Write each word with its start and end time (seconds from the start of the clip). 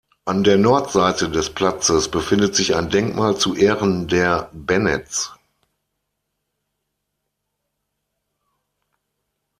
An 0.25 0.43
der 0.43 0.57
Nordseite 0.57 1.29
des 1.29 1.51
Platzes 1.51 2.09
befindet 2.09 2.55
sich 2.55 2.73
ein 2.75 2.89
Denkmal 2.89 3.37
zu 3.37 3.53
Ehren 3.53 4.07
der 4.07 4.49
Bennetts. 4.51 5.31